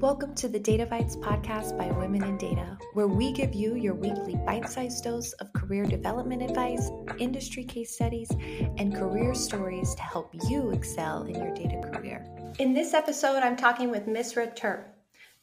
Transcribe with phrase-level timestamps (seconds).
[0.00, 3.94] Welcome to the Data Bites podcast by Women in Data, where we give you your
[3.94, 8.30] weekly bite sized dose of career development advice, industry case studies,
[8.76, 12.26] and career stories to help you excel in your data career.
[12.58, 14.84] In this episode, I'm talking with Misra Turp.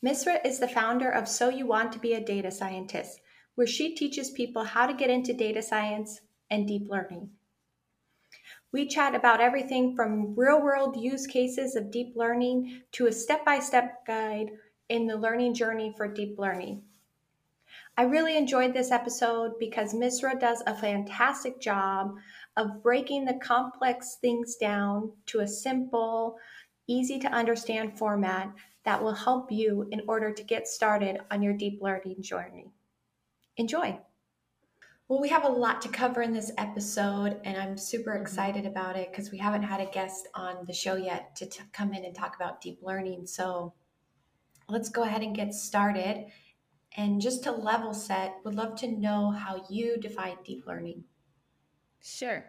[0.05, 3.21] Misra is the founder of So You Want to Be a Data Scientist,
[3.55, 7.31] where she teaches people how to get into data science and deep learning.
[8.73, 13.45] We chat about everything from real world use cases of deep learning to a step
[13.45, 14.49] by step guide
[14.89, 16.81] in the learning journey for deep learning.
[17.95, 22.15] I really enjoyed this episode because Misra does a fantastic job
[22.57, 26.39] of breaking the complex things down to a simple,
[26.87, 28.51] easy to understand format
[28.85, 32.71] that will help you in order to get started on your deep learning journey.
[33.57, 33.99] Enjoy!
[35.07, 38.21] Well, we have a lot to cover in this episode, and I'm super mm-hmm.
[38.21, 41.63] excited about it because we haven't had a guest on the show yet to t-
[41.73, 43.27] come in and talk about deep learning.
[43.27, 43.73] So
[44.69, 46.27] let's go ahead and get started.
[46.95, 51.03] And just to level set, would love to know how you define deep learning.
[52.01, 52.45] Sure.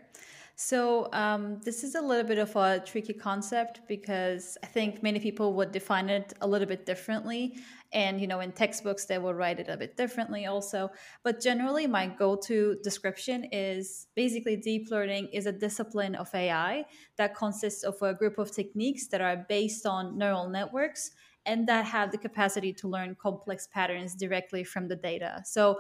[0.56, 5.19] So um, this is a little bit of a tricky concept because I think many
[5.19, 7.58] people would define it a little bit differently,
[7.92, 10.91] and you know in textbooks they will write it a bit differently also.
[11.24, 16.84] But generally, my go-to description is basically deep learning is a discipline of AI
[17.16, 21.11] that consists of a group of techniques that are based on neural networks
[21.46, 25.42] and that have the capacity to learn complex patterns directly from the data.
[25.44, 25.78] So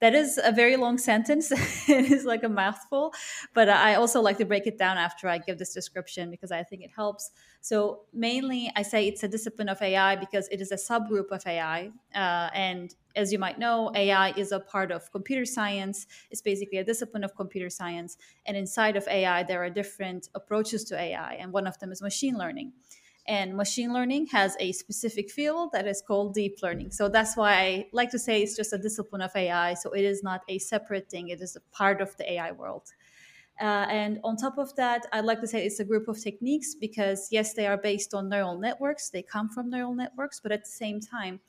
[0.00, 1.50] that is a very long sentence.
[1.88, 3.12] it is like a mouthful,
[3.54, 6.62] but I also like to break it down after I give this description because I
[6.62, 7.30] think it helps.
[7.62, 11.46] So, mainly, I say it's a discipline of AI because it is a subgroup of
[11.46, 11.90] AI.
[12.14, 16.06] Uh, and as you might know, AI is a part of computer science.
[16.30, 18.18] It's basically a discipline of computer science.
[18.44, 22.02] And inside of AI, there are different approaches to AI, and one of them is
[22.02, 22.72] machine learning.
[23.28, 26.92] And machine learning has a specific field that is called deep learning.
[26.92, 29.74] So that's why I like to say it's just a discipline of AI.
[29.74, 32.92] So it is not a separate thing, it is a part of the AI world.
[33.60, 36.74] Uh, and on top of that, I'd like to say it's a group of techniques
[36.74, 40.64] because, yes, they are based on neural networks, they come from neural networks, but at
[40.64, 41.40] the same time,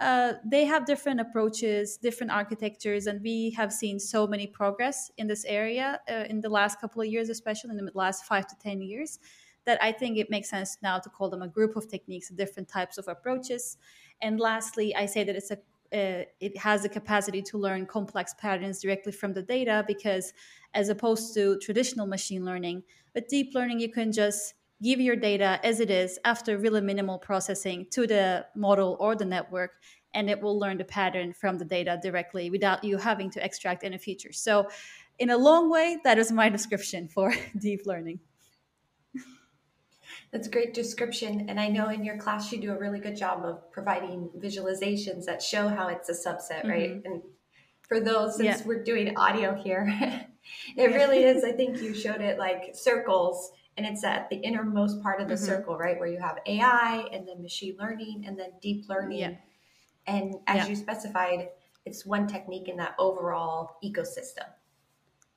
[0.00, 5.26] uh, they have different approaches, different architectures, and we have seen so many progress in
[5.26, 8.56] this area uh, in the last couple of years, especially in the last five to
[8.62, 9.18] 10 years
[9.66, 12.68] that I think it makes sense now to call them a group of techniques, different
[12.68, 13.76] types of approaches.
[14.22, 15.58] And lastly, I say that it's a
[15.92, 20.32] uh, it has the capacity to learn complex patterns directly from the data because
[20.72, 22.82] as opposed to traditional machine learning
[23.12, 27.18] with deep learning you can just give your data as it is after really minimal
[27.18, 29.72] processing to the model or the network
[30.14, 33.82] and it will learn the pattern from the data directly without you having to extract
[33.82, 34.68] any features so
[35.18, 38.20] in a long way that is my description for deep learning
[40.32, 41.46] that's a great description.
[41.48, 45.24] And I know in your class you do a really good job of providing visualizations
[45.24, 46.70] that show how it's a subset, mm-hmm.
[46.70, 47.02] right?
[47.04, 47.22] And
[47.88, 48.66] for those, since yeah.
[48.66, 49.92] we're doing audio here,
[50.76, 51.42] it really is.
[51.42, 55.34] I think you showed it like circles, and it's at the innermost part of the
[55.34, 55.44] mm-hmm.
[55.44, 55.98] circle, right?
[55.98, 59.18] Where you have AI and then machine learning and then deep learning.
[59.18, 59.32] Yeah.
[60.06, 61.48] And as you specified,
[61.84, 64.46] it's one technique in that overall ecosystem.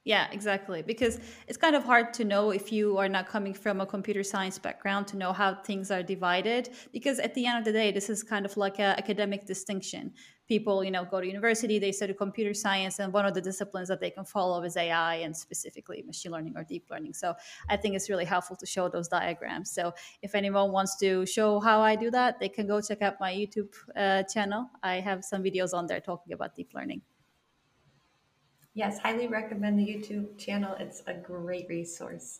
[0.06, 0.82] Yeah, exactly.
[0.82, 4.22] Because it's kind of hard to know if you are not coming from a computer
[4.22, 6.70] science background to know how things are divided.
[6.92, 10.12] Because at the end of the day, this is kind of like an academic distinction.
[10.50, 13.88] People, you know, go to university, they study computer science, and one of the disciplines
[13.88, 17.14] that they can follow is AI and specifically machine learning or deep learning.
[17.14, 17.34] So
[17.70, 19.72] I think it's really helpful to show those diagrams.
[19.72, 23.22] So if anyone wants to show how I do that, they can go check out
[23.22, 24.70] my YouTube uh, channel.
[24.84, 27.04] I have some videos on there talking about deep learning.
[28.74, 30.76] Yes, highly recommend the YouTube channel.
[30.80, 32.40] It's a great resource.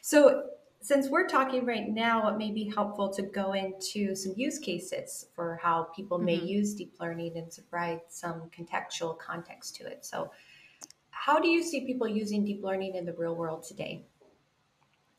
[0.00, 0.44] So,
[0.80, 5.26] since we're talking right now, it may be helpful to go into some use cases
[5.34, 6.46] for how people may mm-hmm.
[6.46, 10.06] use deep learning and to provide some contextual context to it.
[10.06, 10.30] So,
[11.10, 14.06] how do you see people using deep learning in the real world today?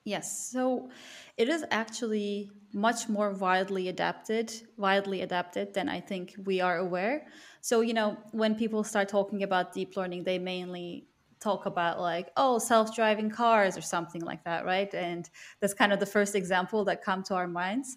[0.10, 0.90] Yes, so
[1.38, 7.28] it is actually much more widely adapted, widely adapted than I think we are aware.
[7.62, 12.32] So, you know, when people start talking about deep learning, they mainly talk about like,
[12.38, 14.92] oh, self-driving cars or something like that, right?
[14.94, 15.30] And
[15.60, 17.96] that's kind of the first example that come to our minds.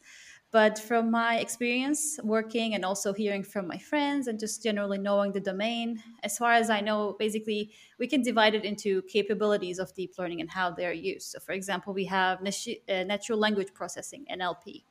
[0.52, 5.32] But from my experience working and also hearing from my friends and just generally knowing
[5.32, 9.94] the domain, as far as I know, basically we can divide it into capabilities of
[9.94, 11.28] deep learning and how they're used.
[11.30, 14.84] So, for example, we have uh, natural language processing, NLP.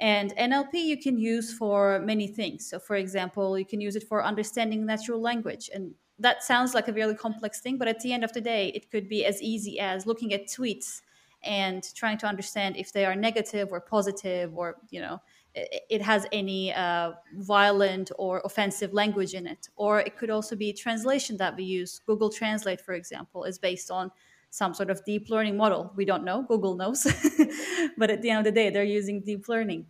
[0.00, 2.68] And NLP you can use for many things.
[2.68, 5.70] So, for example, you can use it for understanding natural language.
[5.72, 8.68] And that sounds like a really complex thing, but at the end of the day,
[8.74, 11.00] it could be as easy as looking at tweets
[11.44, 15.20] and trying to understand if they are negative or positive or you know
[15.54, 19.68] it has any uh, violent or offensive language in it.
[19.76, 22.00] Or it could also be translation that we use.
[22.06, 24.10] Google translate for example is based on
[24.50, 25.92] some sort of deep learning model.
[25.96, 26.42] We don't know.
[26.42, 27.06] Google knows.
[27.98, 29.86] But at the end of the day they're using deep learning.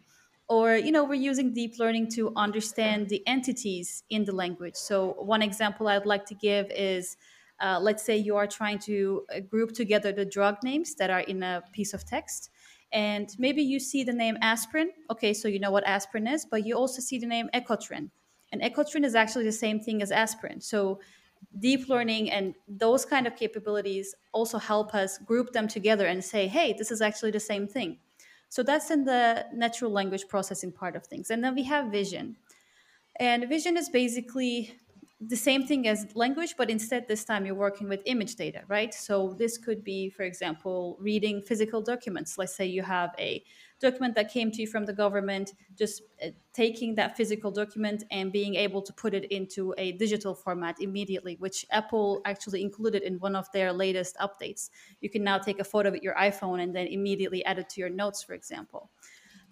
[0.49, 4.75] Or you know we're using deep learning to understand the entities in the language.
[4.75, 7.17] So one example i'd like to give is
[7.61, 11.21] uh, let's say you are trying to uh, group together the drug names that are
[11.21, 12.51] in a piece of text
[12.93, 16.67] and maybe you see the name aspirin okay so you know what aspirin is but
[16.67, 18.11] you also see the name ecotrin
[18.53, 21.01] and ecotrin is actually the same thing as aspirin so
[21.59, 26.47] deep learning and those kind of capabilities also help us group them together and say
[26.47, 27.99] hey this is actually the same thing
[28.55, 31.31] so that's in the natural language processing part of things.
[31.31, 32.37] And then we have vision.
[33.19, 34.79] And vision is basically
[35.29, 38.93] the same thing as language, but instead this time you're working with image data, right?
[38.93, 42.38] So this could be, for example, reading physical documents.
[42.38, 43.44] Let's say you have a
[43.81, 48.32] document that came to you from the government, just uh, taking that physical document and
[48.32, 53.19] being able to put it into a digital format immediately, which Apple actually included in
[53.19, 54.70] one of their latest updates.
[55.00, 57.81] You can now take a photo with your iPhone and then immediately add it to
[57.81, 58.91] your notes, for example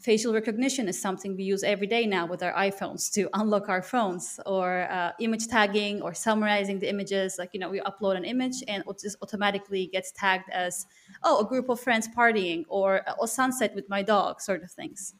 [0.02, 3.82] facial recognition is something we use every day now with our iPhones to unlock our
[3.82, 7.36] phones, or uh, image tagging or summarizing the images.
[7.38, 10.86] Like, you know, we upload an image and it just automatically gets tagged as,
[11.22, 15.14] oh, a group of friends partying, or a sunset with my dog, sort of things.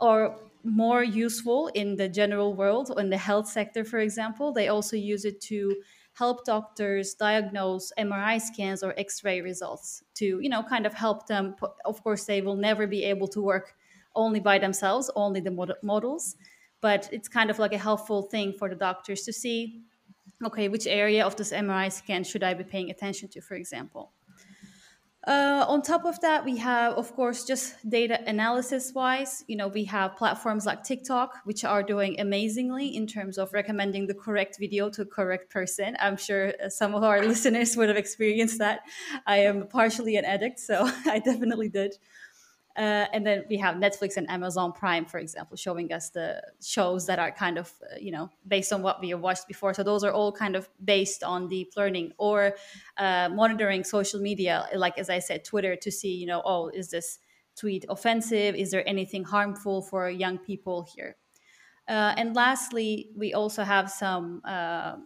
[0.00, 4.96] Or more useful in the general world, in the health sector, for example, they also
[4.96, 5.74] use it to
[6.12, 11.54] help doctors diagnose MRI scans or X-ray results to, you know, kind of help them.
[11.84, 13.74] Of course, they will never be able to work
[14.18, 16.36] only by themselves, only the mod- models.
[16.80, 19.82] But it's kind of like a helpful thing for the doctors to see
[20.44, 24.12] okay, which area of this MRI scan should I be paying attention to, for example.
[25.26, 29.68] Uh, on top of that, we have, of course, just data analysis wise, you know,
[29.68, 34.56] we have platforms like TikTok, which are doing amazingly in terms of recommending the correct
[34.58, 35.96] video to correct person.
[36.00, 38.80] I'm sure some of our listeners would have experienced that.
[39.26, 41.96] I am partially an addict, so I definitely did.
[42.78, 47.06] Uh, and then we have Netflix and Amazon Prime, for example, showing us the shows
[47.06, 49.74] that are kind of, uh, you know, based on what we have watched before.
[49.74, 52.54] So those are all kind of based on deep learning or
[52.96, 56.90] uh, monitoring social media, like as I said, Twitter, to see, you know, oh, is
[56.90, 57.18] this
[57.56, 58.54] tweet offensive?
[58.54, 61.16] Is there anything harmful for young people here?
[61.88, 64.96] Uh, and lastly, we also have some uh,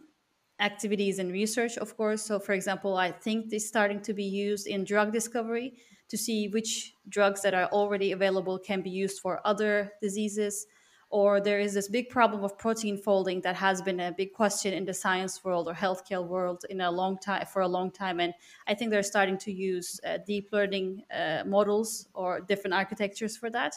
[0.60, 2.22] activities and research, of course.
[2.22, 5.72] So, for example, I think this starting to be used in drug discovery
[6.12, 10.66] to see which drugs that are already available can be used for other diseases
[11.08, 14.74] or there is this big problem of protein folding that has been a big question
[14.74, 18.20] in the science world or healthcare world in a long time for a long time.
[18.20, 18.34] And
[18.66, 23.48] i think they're starting to use uh, deep learning uh, models or different architectures for
[23.48, 23.74] that.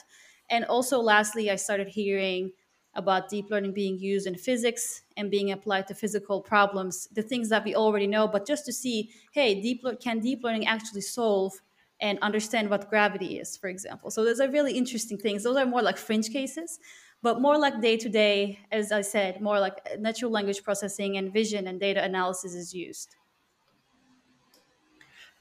[0.50, 2.52] And also lastly i started hearing
[2.96, 7.48] about deep learning being used in physics and being applied to physical problems the things
[7.48, 11.62] that we already know but just to see hey deep can deep learning actually solve
[12.02, 14.12] and understand what gravity is, for example.
[14.12, 15.44] So those are really interesting things.
[15.44, 16.80] Those are more like fringe cases,
[17.22, 21.32] but more like day to day, as I said, more like natural language processing and
[21.32, 23.16] vision and data analysis is used.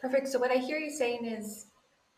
[0.01, 0.29] Perfect.
[0.29, 1.67] So what I hear you saying is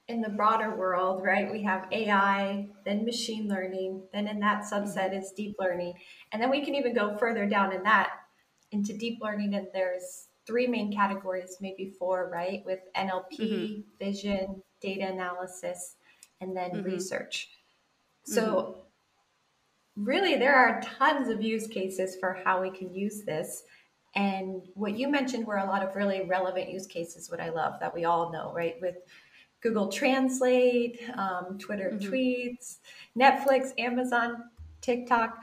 [0.08, 1.50] in the broader world, right?
[1.50, 5.94] We have AI, then machine learning, then in that subset is deep learning.
[6.32, 8.10] And then we can even go further down in that
[8.72, 12.62] into deep learning and there's three main categories, maybe four, right?
[12.64, 13.80] With NLP, mm-hmm.
[13.98, 15.96] vision, data analysis,
[16.40, 16.84] and then mm-hmm.
[16.84, 17.50] research.
[18.24, 18.44] So,
[19.96, 20.04] mm-hmm.
[20.04, 23.64] really, there are tons of use cases for how we can use this.
[24.14, 27.74] And what you mentioned were a lot of really relevant use cases, what I love
[27.80, 28.76] that we all know, right?
[28.80, 28.96] With
[29.60, 32.12] Google Translate, um, Twitter mm-hmm.
[32.12, 32.78] tweets,
[33.18, 34.44] Netflix, Amazon,
[34.80, 35.38] TikTok.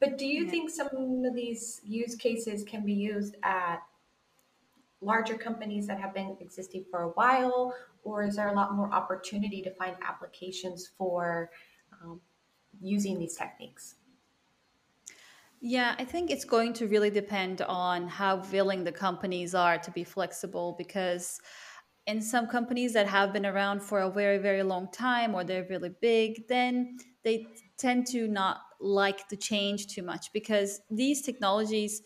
[0.00, 0.50] But do you yeah.
[0.50, 0.88] think some
[1.24, 3.80] of these use cases can be used at
[5.04, 8.92] larger companies that have been existing for a while, or is there a lot more
[8.92, 11.50] opportunity to find applications for
[11.92, 12.20] um,
[12.80, 13.96] using these techniques?
[15.60, 19.90] Yeah, I think it's going to really depend on how willing the companies are to
[19.90, 21.40] be flexible because
[22.06, 25.66] in some companies that have been around for a very, very long time or they're
[25.70, 27.46] really big, then they
[27.78, 32.02] tend to not like the change too much because these technologies,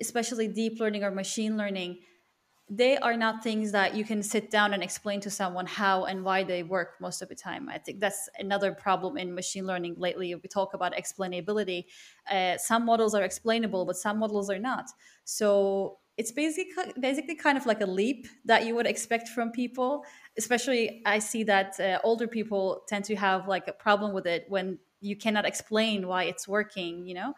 [0.00, 1.98] especially deep learning or machine learning,
[2.72, 6.24] they are not things that you can sit down and explain to someone how and
[6.24, 7.68] why they work most of the time.
[7.68, 10.32] I think that's another problem in machine learning lately.
[10.36, 11.86] We talk about explainability.
[12.30, 14.88] Uh, some models are explainable, but some models are not.
[15.24, 20.04] So it's basically basically kind of like a leap that you would expect from people
[20.36, 24.44] especially I see that uh, older people tend to have like a problem with it
[24.48, 27.34] when you cannot explain why it's working, you know?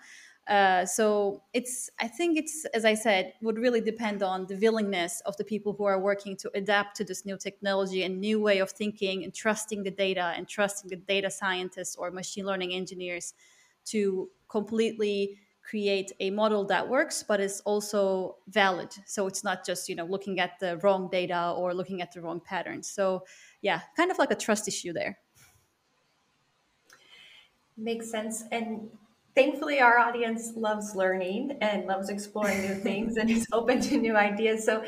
[0.49, 5.23] Uh, so it's i think it's as i said would really depend on the willingness
[5.25, 8.59] of the people who are working to adapt to this new technology and new way
[8.59, 13.35] of thinking and trusting the data and trusting the data scientists or machine learning engineers
[13.85, 18.93] to completely create a model that works but is also valid.
[19.07, 22.21] So it's not just you know looking at the wrong data or looking at the
[22.21, 22.91] wrong patterns.
[22.91, 23.25] So
[23.61, 25.19] yeah kind of like a trust issue there.
[27.77, 28.45] Makes sense.
[28.51, 28.91] And
[29.35, 34.17] thankfully our audience loves learning and loves exploring new things and is open to new
[34.17, 34.65] ideas.
[34.65, 34.85] So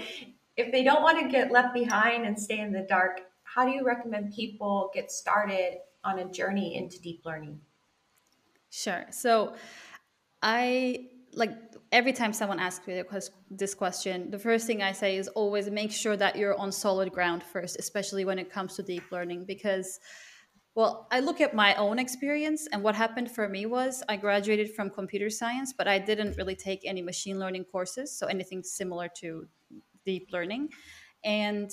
[0.56, 3.22] if they don't want to get left behind and stay in the dark
[3.54, 7.60] how do you recommend people get started on a journey into deep learning?
[8.70, 9.06] Sure.
[9.10, 9.54] So
[10.42, 11.52] i like
[11.90, 13.02] every time someone asks me
[13.50, 17.10] this question the first thing i say is always make sure that you're on solid
[17.10, 19.98] ground first especially when it comes to deep learning because
[20.75, 24.75] well, I look at my own experience, and what happened for me was I graduated
[24.75, 29.09] from computer science, but I didn't really take any machine learning courses, so anything similar
[29.21, 29.47] to
[30.04, 30.71] deep learning.
[31.25, 31.71] And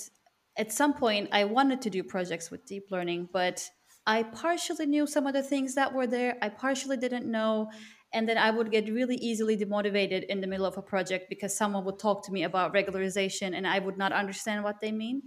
[0.56, 3.68] at some point, I wanted to do projects with deep learning, but
[4.06, 7.72] I partially knew some of the things that were there, I partially didn't know.
[8.14, 11.56] And then I would get really easily demotivated in the middle of a project because
[11.56, 15.22] someone would talk to me about regularization and I would not understand what they mean.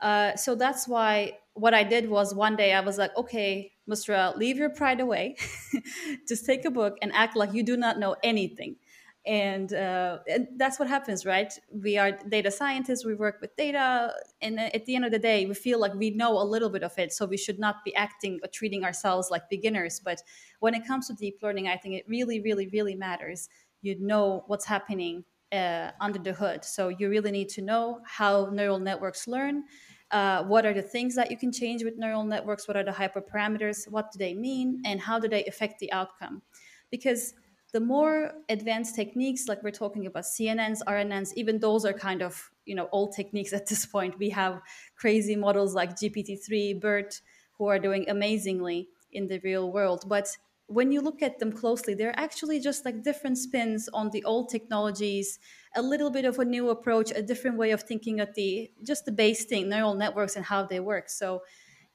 [0.00, 4.36] Uh, so that's why what I did was one day I was like, okay, Misra,
[4.36, 5.36] leave your pride away.
[6.28, 8.76] Just take a book and act like you do not know anything.
[9.24, 11.52] And, uh, and that's what happens, right?
[11.72, 14.12] We are data scientists, we work with data.
[14.40, 16.84] And at the end of the day, we feel like we know a little bit
[16.84, 17.12] of it.
[17.12, 20.00] So we should not be acting or treating ourselves like beginners.
[20.04, 20.22] But
[20.60, 23.48] when it comes to deep learning, I think it really, really, really matters.
[23.82, 26.64] You know what's happening uh, under the hood.
[26.64, 29.64] So you really need to know how neural networks learn
[30.10, 32.68] uh, what are the things that you can change with neural networks?
[32.68, 33.90] What are the hyperparameters?
[33.90, 34.82] What do they mean?
[34.84, 36.42] And how do they affect the outcome?
[36.90, 37.34] Because
[37.72, 42.50] the more advanced techniques like we're talking about cnn's rnn's even those are kind of
[42.64, 44.18] you know old techniques at this point.
[44.18, 44.60] We have
[44.96, 47.20] crazy models like gpt-3 bert
[47.58, 50.04] who are doing amazingly in the real world.
[50.06, 50.36] But
[50.66, 54.48] when you look at them closely, they're actually just like different spins on the old
[54.50, 55.38] technologies,
[55.76, 59.04] a little bit of a new approach, a different way of thinking at the just
[59.04, 61.08] the base thing, neural networks and how they work.
[61.08, 61.42] So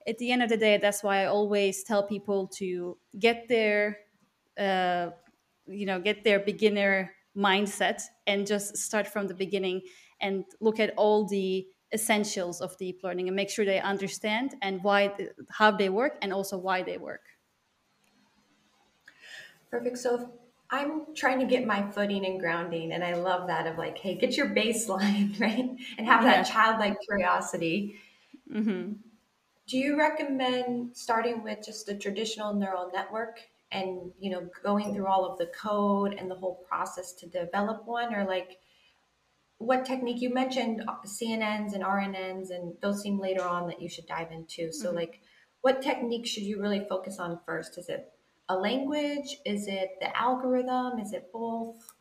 [0.08, 4.00] at the end of the day, that's why I always tell people to get their,
[4.58, 5.12] uh,
[5.68, 9.82] you know, get their beginner mindset and just start from the beginning
[10.20, 14.82] and look at all the essentials of deep learning and make sure they understand and
[14.84, 15.14] why
[15.50, 17.22] how they work and also why they work
[19.72, 19.98] Perfect.
[20.00, 20.34] So
[20.72, 24.16] I'm trying to get my footing and grounding, and I love that of like, hey,
[24.16, 25.70] get your baseline, right?
[25.98, 27.98] And have that childlike curiosity.
[28.52, 28.94] Mm-hmm.
[29.68, 33.40] Do you recommend starting with just a traditional neural network
[33.74, 37.86] and you know going through all of the code and the whole process to develop
[37.86, 38.58] one, or like
[39.58, 44.08] what technique you mentioned CNNs and RNNs, and those seem later on that you should
[44.08, 44.72] dive into.
[44.72, 44.98] So mm-hmm.
[44.98, 45.22] like,
[45.62, 47.78] what technique should you really focus on first?
[47.78, 48.12] Is it
[48.50, 49.38] a language?
[49.46, 51.00] Is it the algorithm?
[51.00, 51.94] Is it both?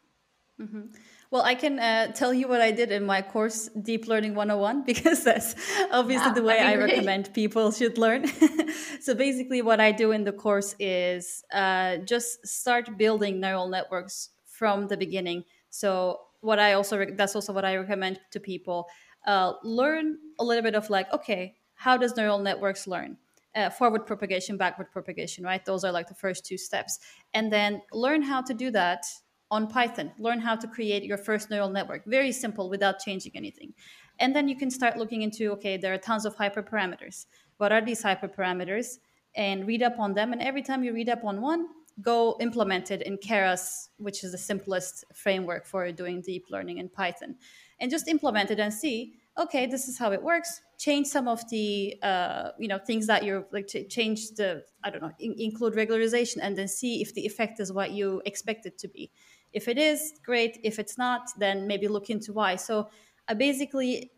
[0.60, 0.92] Mm-hmm.
[1.30, 4.82] Well, I can uh, tell you what I did in my course, Deep Learning 101,
[4.86, 5.54] because that's
[5.90, 8.26] obviously yeah, the way I recommend people should learn.
[9.00, 14.30] so basically, what I do in the course is uh, just start building neural networks
[14.44, 15.44] from the beginning.
[15.70, 18.88] So what I also re- that's also what I recommend to people.
[19.26, 23.16] Uh, learn a little bit of like, okay, how does neural networks learn?
[23.54, 25.64] Uh, forward propagation, backward propagation, right?
[25.64, 26.98] Those are like the first two steps.
[27.34, 29.04] And then learn how to do that
[29.50, 30.12] on Python.
[30.18, 32.04] Learn how to create your first neural network.
[32.06, 33.74] Very simple without changing anything.
[34.18, 37.26] And then you can start looking into okay, there are tons of hyperparameters.
[37.56, 38.98] What are these hyperparameters?
[39.36, 40.32] And read up on them.
[40.32, 41.66] And every time you read up on one,
[42.00, 46.88] go implement it in Keras, which is the simplest framework for doing deep learning in
[46.88, 47.36] Python.
[47.80, 50.60] And just implement it and see okay, this is how it works.
[50.78, 54.90] Change some of the uh, you know things that you're like to change the I
[54.90, 58.66] don't know in- include regularization and then see if the effect is what you expect
[58.66, 59.10] it to be.
[59.52, 60.58] If it is, great.
[60.62, 62.56] If it's not, then maybe look into why.
[62.56, 62.88] So
[63.28, 64.12] I basically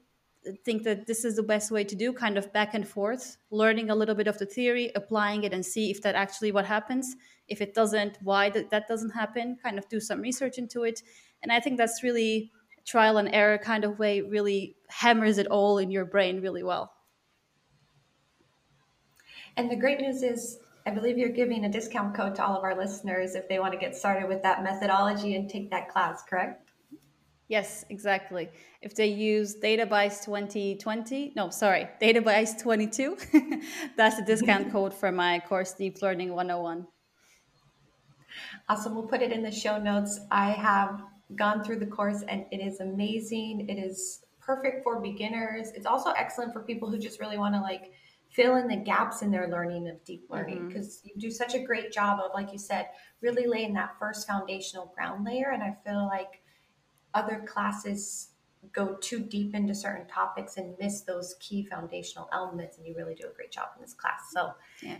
[0.64, 3.90] think that this is the best way to do kind of back and forth learning
[3.90, 7.14] a little bit of the theory applying it and see if that actually what happens
[7.46, 11.00] if it doesn't why that, that doesn't happen kind of do some research into it
[11.42, 12.50] and i think that's really
[12.84, 16.92] trial and error kind of way really hammers it all in your brain really well.
[19.56, 22.64] And the great news is, I believe you're giving a discount code to all of
[22.64, 26.22] our listeners if they want to get started with that methodology and take that class,
[26.28, 26.70] correct?
[27.48, 28.48] Yes, exactly.
[28.80, 33.18] If they use Databyte 2020, no, sorry, Databyte 22,
[33.96, 36.86] that's the discount code for my course Deep Learning 101.
[38.68, 38.94] Awesome.
[38.94, 40.18] We'll put it in the show notes.
[40.30, 41.02] I have
[41.36, 43.68] gone through the course and it is amazing.
[43.68, 45.68] It is perfect for beginners.
[45.74, 47.92] It's also excellent for people who just really want to like
[48.30, 51.08] fill in the gaps in their learning of deep learning because mm-hmm.
[51.08, 52.88] you do such a great job of like you said
[53.20, 56.42] really laying that first foundational ground layer and I feel like
[57.12, 58.28] other classes
[58.72, 63.14] go too deep into certain topics and miss those key foundational elements and you really
[63.14, 64.30] do a great job in this class.
[64.32, 64.96] So yeah.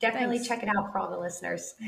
[0.00, 0.48] Definitely Thanks.
[0.48, 1.74] check it out for all the listeners.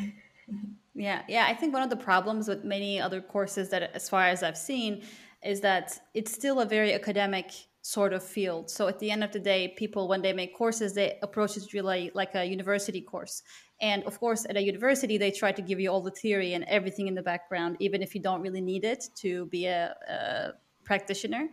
[0.95, 1.47] Yeah, yeah.
[1.49, 4.59] I think one of the problems with many other courses that, as far as I've
[4.59, 5.03] seen,
[5.43, 8.71] is that it's still a very academic sort of field.
[8.71, 11.73] So at the end of the day, people, when they make courses, they approach it
[11.73, 13.43] really like a university course.
[13.81, 16.63] And of course, at a university, they try to give you all the theory and
[16.65, 20.53] everything in the background, even if you don't really need it to be a, a
[20.85, 21.49] practitioner.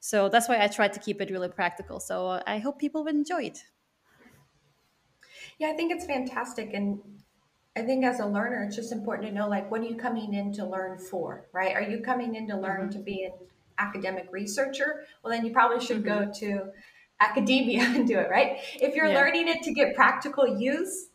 [0.00, 2.00] So that's why I try to keep it really practical.
[2.00, 3.64] So I hope people will enjoy it.
[5.58, 6.74] Yeah, I think it's fantastic.
[6.74, 7.00] And
[7.76, 10.34] I think as a learner, it's just important to know like what are you coming
[10.34, 11.74] in to learn for, right?
[11.74, 12.98] Are you coming in to learn mm-hmm.
[12.98, 13.32] to be an
[13.78, 15.04] academic researcher?
[15.22, 16.26] Well, then you probably should mm-hmm.
[16.26, 16.72] go to
[17.20, 18.58] academia and do it, right?
[18.74, 19.14] If you're yeah.
[19.14, 21.08] learning it to get practical use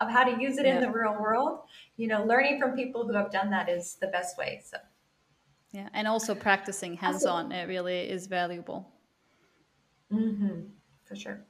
[0.00, 0.76] of how to use it yeah.
[0.76, 1.60] in the real world,
[1.96, 4.60] you know, learning from people who have done that is the best way.
[4.64, 4.76] So,
[5.72, 8.92] yeah, and also practicing hands-on, it really is valuable.
[10.12, 10.60] Mm-hmm,
[11.04, 11.40] for sure.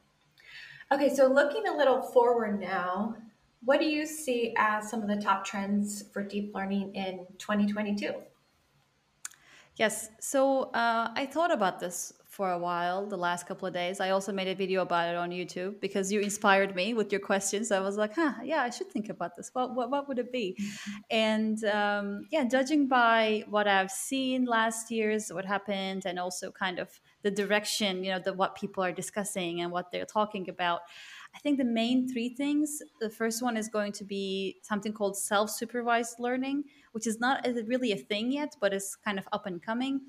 [0.93, 3.17] Okay, so looking a little forward now,
[3.65, 8.13] what do you see as some of the top trends for deep learning in 2022?
[9.77, 14.01] Yes, so uh, I thought about this for a while the last couple of days.
[14.01, 17.21] I also made a video about it on YouTube because you inspired me with your
[17.21, 17.71] questions.
[17.71, 19.51] I was like, huh, yeah, I should think about this.
[19.53, 20.57] What, what, what would it be?
[20.59, 20.99] Mm-hmm.
[21.11, 26.79] And um, yeah, judging by what I've seen last year's, what happened, and also kind
[26.79, 26.89] of
[27.23, 30.81] the direction, you know, the what people are discussing and what they're talking about.
[31.35, 35.17] I think the main three things the first one is going to be something called
[35.17, 39.47] self supervised learning, which is not really a thing yet, but is kind of up
[39.47, 40.01] and coming.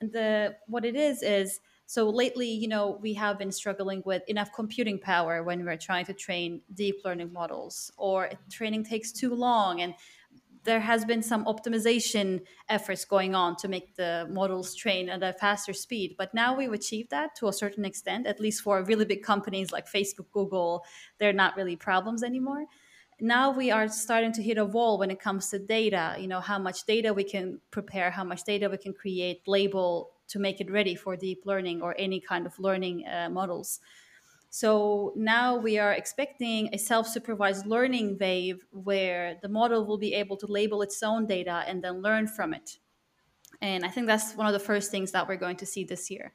[0.00, 4.22] And the what it is is so lately, you know, we have been struggling with
[4.28, 9.34] enough computing power when we're trying to train deep learning models, or training takes too
[9.34, 9.94] long and
[10.64, 15.32] there has been some optimization efforts going on to make the models train at a
[15.32, 16.14] faster speed.
[16.16, 19.72] But now we've achieved that to a certain extent at least for really big companies
[19.72, 20.84] like facebook google.
[21.18, 22.66] They're not really problems anymore.
[23.20, 26.40] Now we are starting to hit a wall when it comes to data you know
[26.40, 30.60] how much data we can prepare how much data we can create label to make
[30.60, 33.78] it ready for deep learning or any kind of learning uh, models
[34.54, 40.12] so now we are expecting a self supervised learning wave where the model will be
[40.12, 42.76] able to label its own data and then learn from it.
[43.62, 46.10] And I think that's one of the first things that we're going to see this
[46.10, 46.34] year.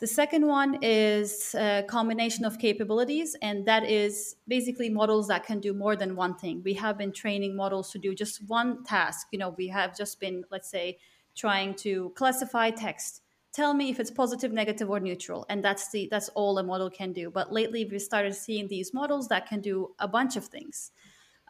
[0.00, 5.60] The second one is a combination of capabilities, and that is basically models that can
[5.60, 6.62] do more than one thing.
[6.64, 9.28] We have been training models to do just one task.
[9.30, 10.98] You know, we have just been, let's say,
[11.36, 13.22] trying to classify text
[13.52, 16.90] tell me if it's positive negative or neutral and that's the that's all a model
[16.90, 17.30] can do.
[17.30, 20.90] But lately we started seeing these models that can do a bunch of things.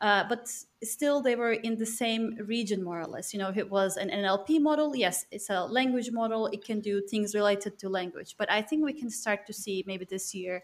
[0.01, 0.49] Uh, but
[0.85, 3.35] still they were in the same region more or less.
[3.35, 6.47] You know if it was an nlp model yes it's a language model.
[6.47, 8.37] It can do things related to language.
[8.39, 10.63] But i think we can start to see maybe this year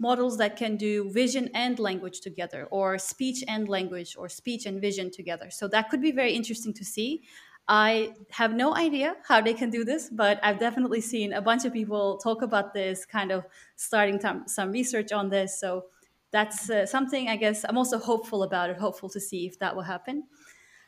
[0.00, 4.80] models that can do vision and language together or speech and language or speech and
[4.80, 5.50] vision together.
[5.50, 7.22] So that could be very interesting to see
[7.68, 11.64] I have no idea how they can do this, but I've definitely seen a bunch
[11.64, 13.46] of people talk about this, kind of
[13.76, 15.60] starting some research on this.
[15.60, 15.86] So
[16.32, 19.74] that's uh, something I guess I'm also hopeful about it, hopeful to see if that
[19.76, 20.24] will happen.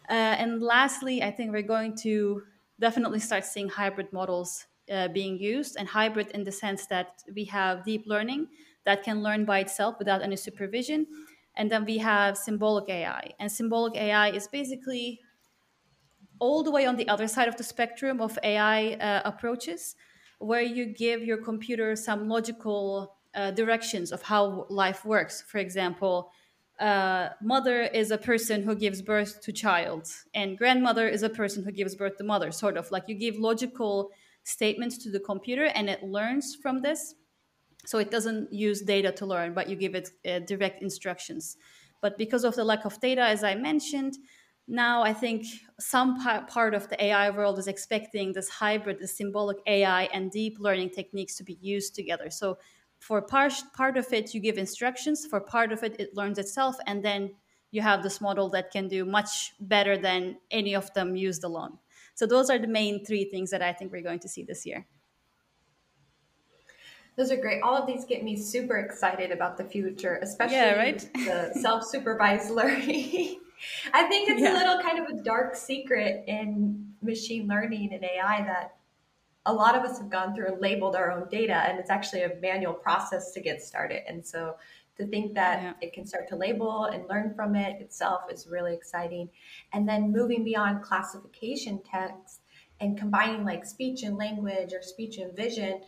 [0.09, 2.43] Uh, and lastly, I think we're going to
[2.81, 7.45] definitely start seeing hybrid models uh, being used, and hybrid in the sense that we
[7.45, 8.49] have deep learning
[8.85, 11.07] that can learn by itself without any supervision.
[11.55, 13.31] And then we have symbolic AI.
[13.39, 15.21] And symbolic AI is basically
[16.43, 19.95] all the way on the other side of the spectrum of AI uh, approaches,
[20.41, 25.45] where you give your computer some logical uh, directions of how life works.
[25.47, 26.33] For example,
[26.81, 31.63] uh, mother is a person who gives birth to child, and grandmother is a person
[31.63, 32.51] who gives birth to mother.
[32.51, 34.11] Sort of like you give logical
[34.43, 37.15] statements to the computer, and it learns from this.
[37.87, 41.57] So it doesn't use data to learn, but you give it uh, direct instructions.
[42.01, 44.15] But because of the lack of data, as I mentioned,
[44.69, 45.47] now I think
[45.81, 50.59] some part of the AI world is expecting this hybrid, the symbolic AI and deep
[50.61, 52.31] learning techniques to be used together.
[52.31, 52.59] So
[53.01, 55.27] for part, part of it, you give instructions.
[55.27, 56.77] For part of it, it learns itself.
[56.87, 57.33] And then
[57.73, 61.79] you have this model that can do much better than any of them used alone.
[62.15, 64.65] So those are the main three things that I think we're going to see this
[64.65, 64.87] year.
[67.17, 67.63] Those are great.
[67.63, 71.09] All of these get me super excited about the future, especially yeah, right?
[71.15, 73.41] the self-supervised learning.
[73.93, 74.53] I think it's yeah.
[74.53, 78.77] a little kind of a dark secret in machine learning and AI that
[79.47, 82.23] a lot of us have gone through and labeled our own data, and it's actually
[82.23, 84.03] a manual process to get started.
[84.09, 84.55] And so
[84.97, 85.73] to think that yeah.
[85.81, 89.31] it can start to label and learn from it itself is really exciting.
[89.73, 92.43] And then moving beyond classification text
[92.81, 95.81] and combining like speech and language or speech and vision,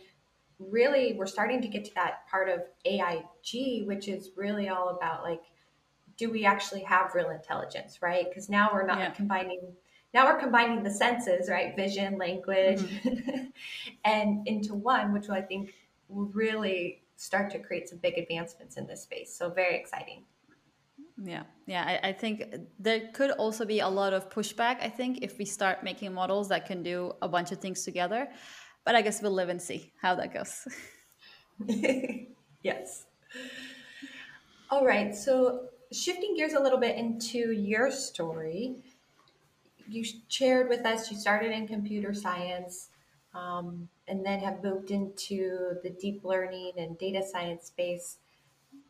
[0.59, 5.23] really we're starting to get to that part of AIG, which is really all about
[5.23, 5.43] like,
[6.17, 8.25] do we actually have real intelligence, right?
[8.27, 9.11] Because now we're not yeah.
[9.11, 9.73] combining
[10.13, 11.75] now we're combining the senses, right?
[11.75, 13.47] Vision, language, mm-hmm.
[14.05, 15.73] and into one, which I think
[16.07, 19.35] will really start to create some big advancements in this space.
[19.37, 20.23] So very exciting.
[21.21, 21.99] Yeah, yeah.
[22.03, 24.81] I, I, think there could also be a lot of pushback.
[24.81, 28.29] I think if we start making models that can do a bunch of things together,
[28.85, 30.67] but I guess we'll live and see how that goes.
[32.63, 33.05] yes.
[34.69, 35.15] All right.
[35.15, 38.75] So shifting gears a little bit into your story,
[39.87, 42.89] you shared with us you started in computer science
[43.33, 48.17] um, and then have moved into the deep learning and data science space.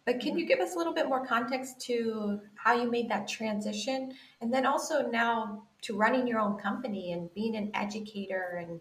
[0.06, 3.28] But can you give us a little bit more context to how you made that
[3.28, 4.14] transition?
[4.40, 8.80] And then also now to running your own company and being an educator and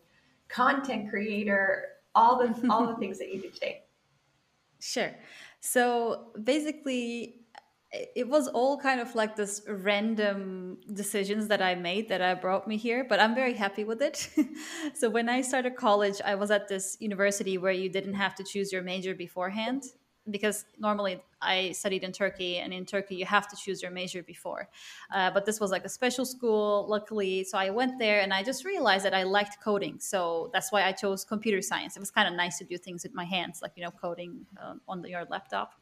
[0.48, 3.85] content creator, all the all the things that you do today.
[4.81, 5.14] Sure.
[5.61, 7.43] So basically
[8.14, 12.66] it was all kind of like this random decisions that I made that I brought
[12.66, 14.28] me here, but I'm very happy with it.
[14.94, 18.44] so when I started college, I was at this university where you didn't have to
[18.44, 19.85] choose your major beforehand
[20.30, 24.22] because normally I studied in Turkey, and in Turkey you have to choose your major
[24.22, 24.70] before.
[25.14, 27.44] Uh, but this was like a special school, luckily.
[27.44, 30.00] So I went there, and I just realized that I liked coding.
[30.00, 31.96] So that's why I chose computer science.
[31.96, 34.46] It was kind of nice to do things with my hands, like you know, coding
[34.61, 35.74] uh, on the, your laptop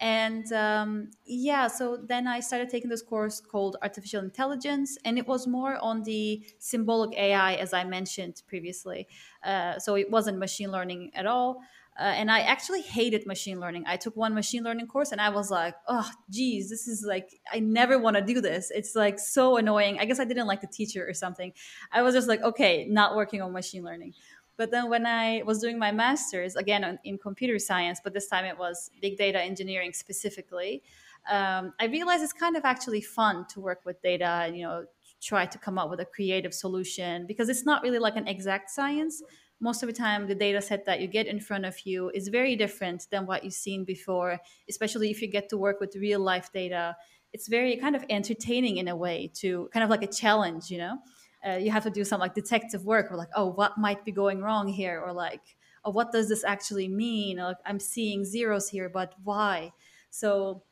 [0.00, 5.26] and um, yeah so then i started taking this course called artificial intelligence and it
[5.26, 9.06] was more on the symbolic ai as i mentioned previously.
[9.44, 11.62] Uh, so it wasn't machine learning at all.
[11.98, 13.84] Uh, and i actually hated machine learning.
[13.86, 17.28] I took one machine learning course and i was like oh geez this is like
[17.52, 18.70] i never want to do this.
[18.70, 19.98] It's like so annoying.
[19.98, 21.52] I guess i didn't like the teacher or something.
[21.92, 24.14] I was just like okay not working on machine learning
[24.60, 28.44] but then when I was doing my master's, again in computer science, but this time
[28.44, 30.82] it was big data engineering specifically,
[31.30, 34.84] um, I realized it's kind of actually fun to work with data and, you know,
[35.22, 38.68] try to come up with a creative solution because it's not really like an exact
[38.68, 39.22] science.
[39.60, 42.28] Most of the time, the data set that you get in front of you is
[42.28, 46.20] very different than what you've seen before, especially if you get to work with real
[46.20, 46.94] life data.
[47.32, 50.76] It's very kind of entertaining in a way to kind of like a challenge, you
[50.76, 50.98] know?
[51.46, 54.12] Uh, you have to do some like detective work or like oh what might be
[54.12, 55.42] going wrong here or like
[55.84, 57.38] oh what does this actually mean?
[57.38, 59.72] Like i'm seeing zeros here but why?
[60.10, 60.62] So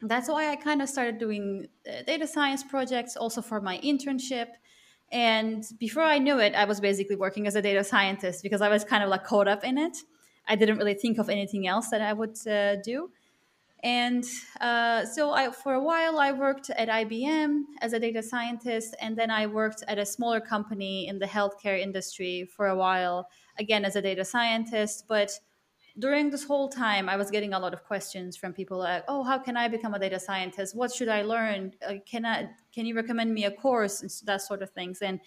[0.00, 4.48] that's why i kind of started doing uh, data science projects also for my internship.
[5.12, 8.68] And before i knew it i was basically working as a data scientist because i
[8.68, 9.98] was kind of like caught up in it.
[10.48, 13.10] I didn't really think of anything else that i would uh, do
[13.86, 14.24] and
[14.60, 19.16] uh, so I, for a while, I worked at IBM as a data scientist, and
[19.16, 23.28] then I worked at a smaller company in the healthcare industry for a while,
[23.60, 25.04] again as a data scientist.
[25.06, 25.30] But
[26.00, 29.22] during this whole time, I was getting a lot of questions from people like, "Oh,
[29.22, 30.74] how can I become a data scientist?
[30.74, 31.72] What should I learn?
[31.88, 32.48] Uh, can I?
[32.74, 35.00] Can you recommend me a course?" and that sort of things.
[35.00, 35.20] And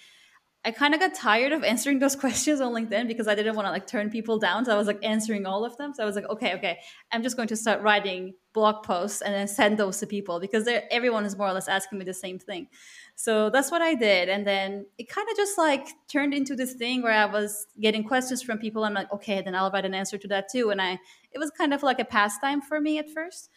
[0.65, 3.67] I kind of got tired of answering those questions on LinkedIn because I didn't want
[3.67, 4.65] to like turn people down.
[4.65, 5.93] So I was like answering all of them.
[5.93, 6.80] So I was like, okay, okay,
[7.12, 10.67] I'm just going to start writing blog posts and then send those to people because
[10.91, 12.67] everyone is more or less asking me the same thing.
[13.15, 14.28] So that's what I did.
[14.28, 18.04] And then it kind of just like turned into this thing where I was getting
[18.04, 18.84] questions from people.
[18.84, 20.72] I'm like, okay, then I'll write an answer to that too.
[20.72, 21.00] And I,
[21.32, 23.50] it was kind of like a pastime for me at first.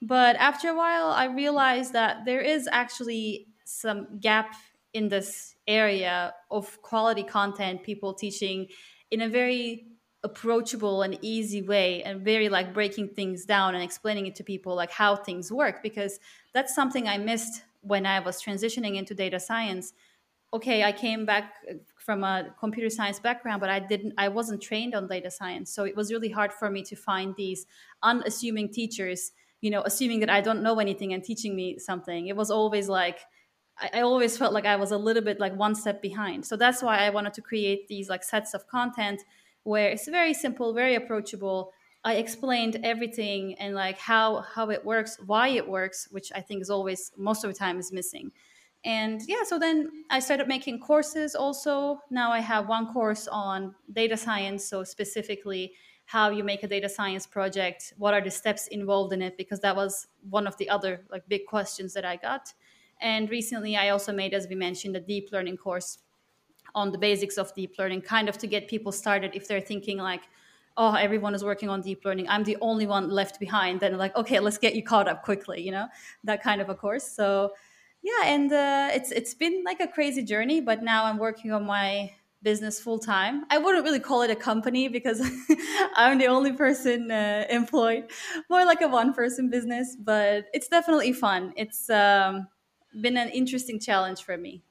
[0.00, 4.54] But after a while, I realized that there is actually some gap
[4.98, 8.66] in this area of quality content, people teaching
[9.10, 9.86] in a very
[10.24, 14.74] approachable and easy way and very like breaking things down and explaining it to people
[14.74, 16.18] like how things work because
[16.52, 19.92] that's something I missed when I was transitioning into data science.
[20.52, 24.60] Okay, I came back uh, from a computer science background, but I didn't I wasn't
[24.60, 25.70] trained on data science.
[25.70, 27.66] So it was really hard for me to find these
[28.02, 29.30] unassuming teachers,
[29.60, 32.26] you know, assuming that I don't know anything and teaching me something.
[32.26, 33.20] It was always like
[33.80, 36.44] I, always felt like I was a little bit like one step behind.
[36.44, 39.22] So that's why I wanted to create these like sets of content
[39.62, 41.72] where it's very simple, very approachable.
[42.04, 46.62] I explained everything and like how how it works, why it works, which I think
[46.62, 48.32] is always most of the time is missing.
[48.84, 53.74] and yeah so then i started making courses also now i have one course on
[53.92, 55.72] data science so specifically
[56.06, 59.60] how you make a data science project what are the steps involved in it because
[59.60, 62.52] that was one of the other like big questions that i got
[63.00, 65.98] and recently i also made as we mentioned a deep learning course
[66.74, 69.98] on the basics of deep learning kind of to get people started if they're thinking
[69.98, 70.22] like
[70.76, 72.28] oh everyone is working on deep learning.
[72.28, 73.80] I'm the only one left behind.
[73.80, 75.88] Then like okay let's get you caught up quickly you know
[76.24, 77.04] that kind of a course.
[77.04, 77.52] So
[78.02, 81.66] yeah and uh, it's it's been like a crazy journey but now i'm working on
[81.66, 82.10] my
[82.42, 85.20] business full time i wouldn't really call it a company because
[85.96, 88.04] i'm the only person uh, employed
[88.48, 91.52] more like a one person business but it's definitely fun.
[91.56, 92.46] It's um,
[93.02, 94.62] been an interesting challenge for me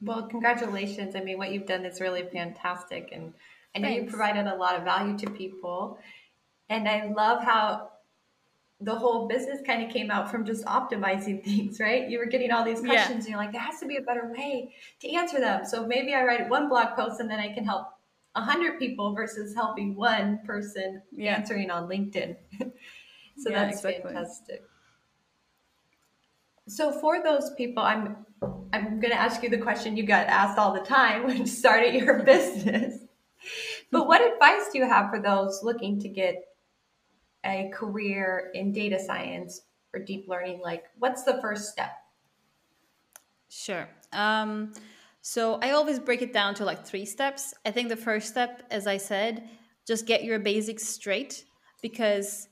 [0.00, 3.32] well congratulations i mean what you've done is really fantastic and
[3.74, 4.04] i know Thanks.
[4.04, 5.98] you provided a lot of value to people
[6.68, 7.92] and i love how
[8.82, 12.08] the whole business kind of came out from just optimizing things, right?
[12.08, 13.14] You were getting all these questions yeah.
[13.14, 15.64] and you're like, there has to be a better way to answer them.
[15.64, 17.86] So maybe I write one blog post and then I can help
[18.34, 21.36] a hundred people versus helping one person yeah.
[21.36, 22.36] answering on LinkedIn.
[23.38, 24.12] so yeah, that's exactly.
[24.12, 24.62] fantastic.
[26.72, 28.24] So for those people, I'm
[28.72, 31.46] I'm going to ask you the question you got asked all the time when you
[31.46, 32.98] started your business.
[33.90, 36.36] but what advice do you have for those looking to get
[37.44, 41.92] a career in data science or deep learning, like what's the first step?
[43.50, 43.86] Sure.
[44.12, 44.72] Um,
[45.20, 47.52] so I always break it down to like three steps.
[47.66, 49.46] I think the first step, as I said,
[49.86, 51.44] just get your basics straight
[51.82, 52.48] because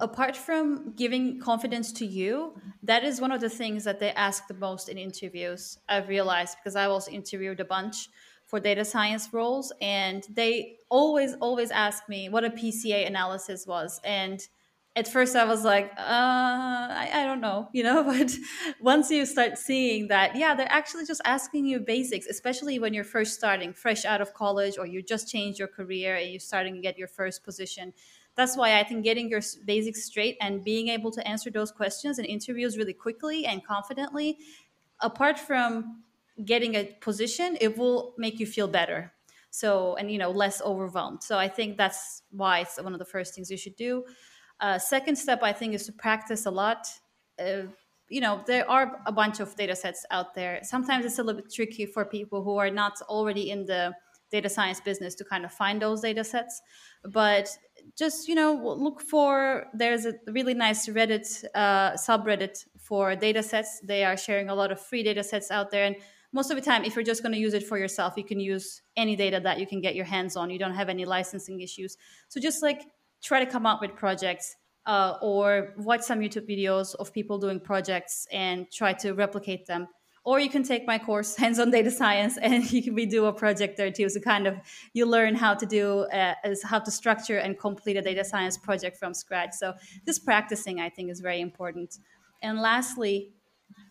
[0.00, 4.46] apart from giving confidence to you, that is one of the things that they ask
[4.48, 5.78] the most in interviews.
[5.88, 8.08] I've realized because I was interviewed a bunch
[8.52, 13.98] for data science roles and they always always ask me what a pca analysis was
[14.04, 14.46] and
[14.94, 18.30] at first i was like uh, I, I don't know you know but
[18.78, 23.04] once you start seeing that yeah they're actually just asking you basics especially when you're
[23.04, 26.74] first starting fresh out of college or you just changed your career and you're starting
[26.74, 27.94] to get your first position
[28.36, 32.18] that's why i think getting your basics straight and being able to answer those questions
[32.18, 34.38] in interviews really quickly and confidently
[35.02, 36.02] apart from
[36.44, 39.12] getting a position, it will make you feel better.
[39.50, 41.22] So, and you know, less overwhelmed.
[41.22, 44.04] So, I think that's why it's one of the first things you should do.
[44.60, 46.86] Uh, second step, I think, is to practice a lot.
[47.38, 47.64] Uh,
[48.08, 50.60] you know, there are a bunch of data sets out there.
[50.62, 53.92] Sometimes it's a little bit tricky for people who are not already in the
[54.30, 56.62] data science business to kind of find those data sets.
[57.04, 57.48] But
[57.96, 63.80] just, you know, look for there's a really nice Reddit uh, subreddit for data sets.
[63.80, 65.84] They are sharing a lot of free data sets out there.
[65.84, 65.96] And
[66.32, 68.40] most of the time if you're just going to use it for yourself you can
[68.40, 71.60] use any data that you can get your hands on you don't have any licensing
[71.60, 71.96] issues
[72.28, 72.86] so just like
[73.22, 77.60] try to come up with projects uh, or watch some youtube videos of people doing
[77.60, 79.86] projects and try to replicate them
[80.24, 83.32] or you can take my course hands-on data science and you can we do a
[83.32, 84.08] project there too.
[84.08, 84.56] So kind of
[84.92, 88.56] you learn how to do uh, is how to structure and complete a data science
[88.56, 89.54] project from scratch.
[89.54, 91.98] So this practicing i think is very important.
[92.42, 93.32] And lastly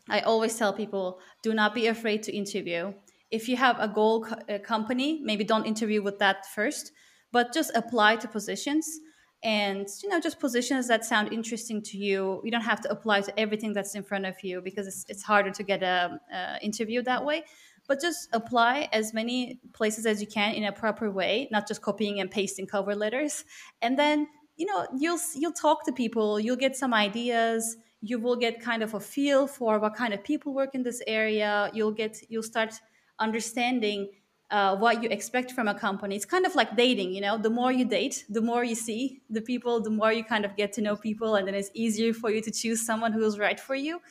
[0.10, 2.94] I always tell people do not be afraid to interview.
[3.30, 6.91] If you have a goal co- a company, maybe don't interview with that first,
[7.32, 9.00] but just apply to positions
[9.44, 12.42] and you know just positions that sound interesting to you.
[12.44, 15.24] You don't have to apply to everything that's in front of you because it's, it's
[15.24, 17.44] harder to get um, uh, a, a interview that way.
[17.88, 21.82] But just apply as many places as you can in a proper way, not just
[21.82, 23.44] copying and pasting cover letters.
[23.82, 24.28] And then
[24.58, 28.82] you know you'll you'll talk to people, you'll get some ideas you will get kind
[28.82, 32.42] of a feel for what kind of people work in this area you'll get you'll
[32.42, 32.74] start
[33.20, 34.10] understanding
[34.52, 36.16] uh, what you expect from a company.
[36.16, 37.38] It's kind of like dating you know?
[37.38, 40.56] The more you date the more you see the people the more you kind of
[40.56, 43.60] get to know people and then it's easier for you to choose someone who's right
[43.60, 44.02] for you.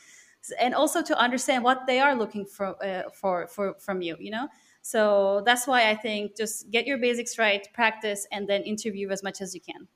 [0.59, 4.31] And also to understand what they are looking for uh, for, for from you you
[4.31, 4.47] know?
[4.81, 9.21] So that's why i think just get your basics right practice and then interview as
[9.23, 9.87] much as you can.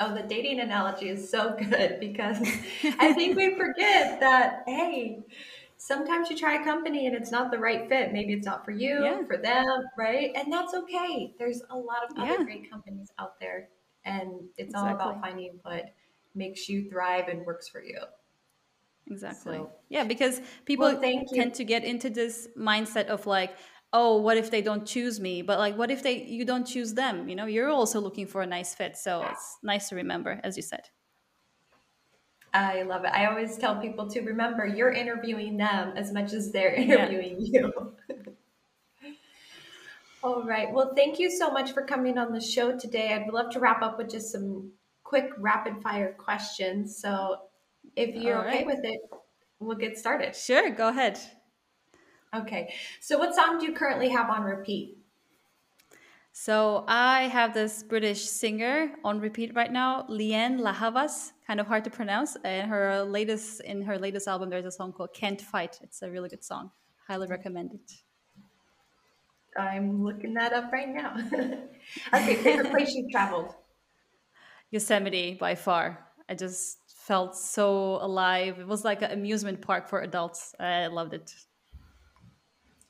[0.00, 2.38] Oh, the dating analogy is so good because
[3.00, 5.24] I think we forget that, hey,
[5.78, 8.12] sometimes you try a company and it's not the right fit.
[8.12, 9.24] Maybe it's not for you, yeah.
[9.26, 10.32] for them, right?
[10.34, 11.34] And that's okay.
[11.38, 12.44] There's a lot of other yeah.
[12.44, 13.68] great companies out there,
[14.04, 14.90] and it's exactly.
[14.90, 15.94] all about finding what
[16.34, 17.98] makes you thrive and works for you.
[19.10, 19.56] Exactly.
[19.56, 21.00] So, yeah, because people well,
[21.32, 23.56] tend to get into this mindset of like,
[23.92, 26.92] oh what if they don't choose me but like what if they you don't choose
[26.92, 30.38] them you know you're also looking for a nice fit so it's nice to remember
[30.44, 30.82] as you said
[32.54, 36.50] i love it i always tell people to remember you're interviewing them as much as
[36.52, 37.60] they're interviewing yeah.
[37.60, 37.92] you
[40.22, 43.50] all right well thank you so much for coming on the show today i'd love
[43.50, 44.70] to wrap up with just some
[45.04, 47.38] quick rapid fire questions so
[47.96, 49.00] If you're okay with it,
[49.58, 50.36] we'll get started.
[50.36, 51.18] Sure, go ahead.
[52.34, 52.72] Okay.
[53.00, 54.97] So, what song do you currently have on repeat?
[56.40, 61.66] So, I have this British singer on repeat right now, Lianne La Havas, kind of
[61.66, 62.36] hard to pronounce.
[62.44, 66.08] And her latest in her latest album, there's a song called "Can't Fight." It's a
[66.08, 66.70] really good song.
[67.08, 67.32] Highly mm-hmm.
[67.32, 67.92] recommend it.
[69.58, 71.16] I'm looking that up right now.
[72.14, 73.56] okay, favorite place you've traveled?
[74.70, 76.06] Yosemite by far.
[76.28, 78.60] I just felt so alive.
[78.60, 80.54] It was like an amusement park for adults.
[80.60, 81.34] I loved it.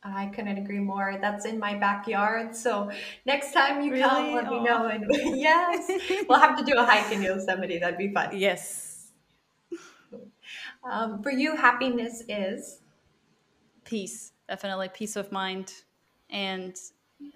[0.03, 1.19] I couldn't agree more.
[1.21, 2.55] That's in my backyard.
[2.55, 2.91] So
[3.27, 4.03] next time you really?
[4.03, 4.51] come, let Aww.
[4.51, 4.87] me know.
[4.87, 5.07] And
[5.39, 5.91] yes,
[6.29, 7.79] we'll have to do a hike in Yosemite.
[7.79, 8.37] That'd be fun.
[8.37, 9.09] Yes.
[10.89, 12.81] Um, for you, happiness is
[13.85, 14.33] peace.
[14.49, 15.73] Definitely peace of mind,
[16.31, 16.75] and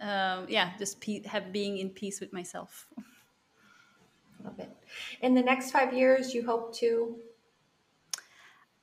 [0.01, 2.87] um, yeah, just pe- have being in peace with myself.
[4.45, 4.71] Love it.
[5.21, 7.17] In the next five years, you hope to?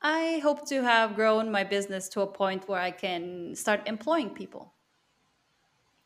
[0.02, 4.34] I hope to have grown my business to a point where I can start employing
[4.34, 4.74] people.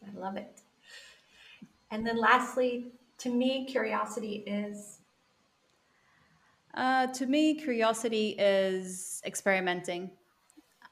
[0.06, 0.62] I love it.
[1.90, 5.00] And then lastly, to me, curiosity is?
[6.74, 10.10] Uh, to me, curiosity is experimenting.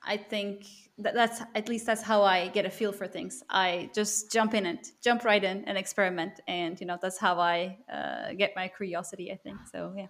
[0.05, 0.67] I think
[0.99, 3.43] that that's at least that's how I get a feel for things.
[3.51, 7.41] I just jump in it, jump right in and experiment, and you know that's how
[7.41, 9.33] I uh, get my curiosity.
[9.33, 9.95] I think so.
[9.97, 10.09] Yeah.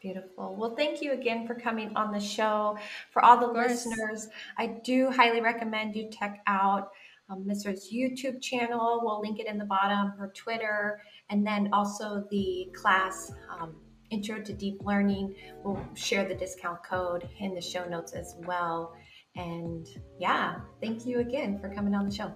[0.00, 0.54] Beautiful.
[0.54, 2.78] Well, thank you again for coming on the show.
[3.10, 6.90] For all the listeners, I do highly recommend you check out
[7.28, 9.00] um, Misra's YouTube channel.
[9.02, 13.32] We'll link it in the bottom, her Twitter, and then also the class.
[13.58, 13.74] Um,
[14.10, 15.34] Intro to Deep Learning.
[15.62, 18.94] We'll share the discount code in the show notes as well.
[19.36, 19.86] And
[20.18, 22.32] yeah, thank you again for coming on the show.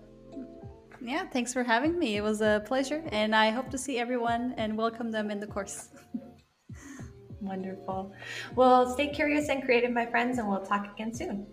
[1.01, 2.17] Yeah, thanks for having me.
[2.17, 5.47] It was a pleasure, and I hope to see everyone and welcome them in the
[5.47, 5.89] course.
[7.43, 8.13] Wonderful.
[8.55, 11.47] Well, stay curious and creative, my friends, and we'll talk again soon.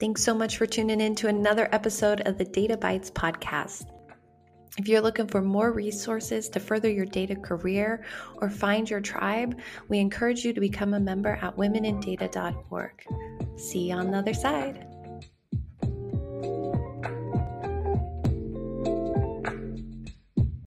[0.00, 3.84] Thanks so much for tuning in to another episode of the Data Bytes podcast.
[4.78, 9.60] If you're looking for more resources to further your data career or find your tribe,
[9.88, 13.04] we encourage you to become a member at womenindata.org.
[13.58, 14.86] See you on the other side.